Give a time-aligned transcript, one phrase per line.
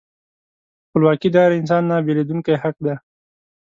[0.87, 2.95] خپلواکي د هر انسان نهبیلېدونکی حق دی.